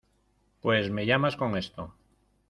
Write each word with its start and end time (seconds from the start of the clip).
pues 0.63 0.89
me 0.89 1.05
llamas 1.05 1.35
con 1.37 1.55
esto. 1.55 1.93